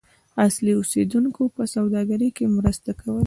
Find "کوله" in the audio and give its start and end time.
2.99-3.19